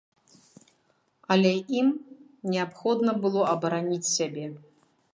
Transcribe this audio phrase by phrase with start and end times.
[1.35, 1.87] Але ім
[2.55, 4.45] неабходна было абараніць сябе.